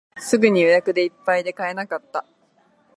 [0.17, 2.25] すぐに予約でいっぱいで買えなかった